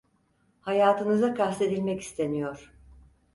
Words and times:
Hayatınıza 0.61 1.33
kastedilmek 1.33 2.01
isteniyor… 2.01 2.71